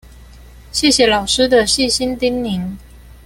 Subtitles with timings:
[0.73, 2.75] 謝謝老師的細心叮嚀